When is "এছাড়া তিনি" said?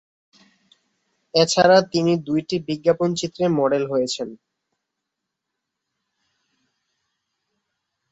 1.33-2.13